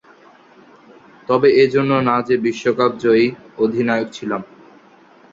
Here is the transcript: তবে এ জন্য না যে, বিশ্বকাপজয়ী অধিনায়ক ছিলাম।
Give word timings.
তবে 1.29 1.47
এ 1.55 1.65
জন্য 1.73 1.91
না 2.07 2.15
যে, 2.27 2.35
বিশ্বকাপজয়ী 2.45 3.25
অধিনায়ক 3.57 4.07
ছিলাম। 4.11 4.41